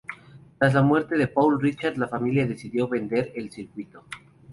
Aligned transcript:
Tras 0.57 0.73
la 0.73 0.81
muerte 0.81 1.15
de 1.15 1.27
Paul 1.27 1.61
Ricard, 1.61 1.95
la 1.97 2.07
familia 2.07 2.47
decidió 2.47 2.87
vender 2.87 3.31
el 3.35 3.51
circuito. 3.51 4.03